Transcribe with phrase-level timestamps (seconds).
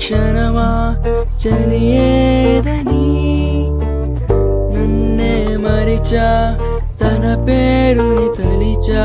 [0.00, 0.68] క్షణమా
[1.42, 3.06] చలియేదని
[4.74, 6.28] నన్నే మరిచా
[7.00, 9.04] తన పేరుని తలిచా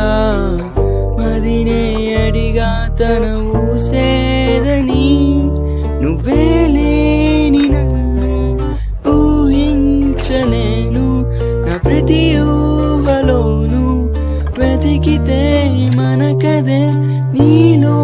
[1.20, 1.84] మదినే
[2.23, 2.70] అడిగా
[3.02, 3.23] తన
[3.62, 5.08] ఊసేదని
[6.04, 6.44] నువ్వే
[6.76, 8.34] లేని నన్ను
[9.16, 11.07] ఊహించలేను
[11.66, 13.84] నా ప్రతి ఊహలోను
[14.60, 15.41] వెతికితే
[15.98, 16.84] మనకదే
[17.35, 17.98] నీలో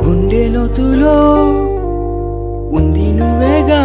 [0.00, 1.16] గుండె లోతులో
[2.78, 3.82] ఉంది నువ్వేగా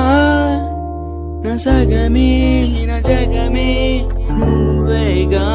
[1.44, 2.32] నా సగమే
[2.90, 3.72] నా జగమే
[4.40, 5.46] నువ్వేగా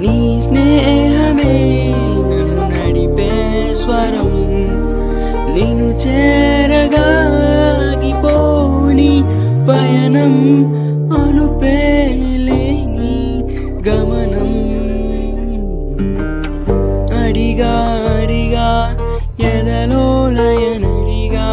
[0.00, 0.14] నీ
[0.46, 1.54] స్నేహమే
[2.30, 3.32] నన్ను నడిపే
[3.82, 4.30] స్వరం
[5.56, 7.06] నేను చేరగా
[7.82, 9.12] ఆగిపోని
[9.68, 10.34] పయనం.
[13.86, 14.50] గమనం
[17.18, 17.72] అడిగా
[18.14, 18.68] అడిగా
[19.48, 20.04] ఎదలో
[20.36, 21.48] లయనడిగా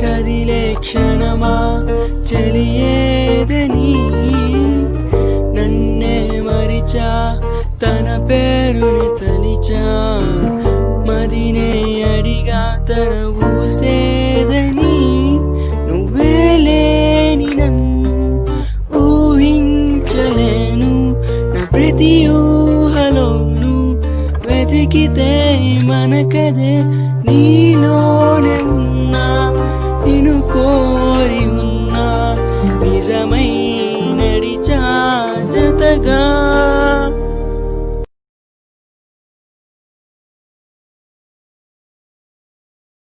[0.00, 1.54] కదిలే క్షణమా
[2.30, 3.92] చెలియేదని
[5.56, 6.16] నన్నే
[6.48, 7.10] మరిచా
[7.82, 9.84] తన పేరుని తలిచా
[11.08, 11.70] మదినే
[12.12, 13.12] అడిగా తన
[13.48, 14.79] ఊసేదని
[22.00, 23.72] ప్రతి ఊహలోను
[24.44, 25.32] వెతికితే
[25.88, 26.72] మనకదే
[27.26, 29.26] నీలోనే ఉన్నా
[30.04, 32.06] నిన్ను కోరి ఉన్నా
[32.84, 33.50] నిజమై
[34.18, 34.80] నడిచా
[35.52, 36.22] జతగా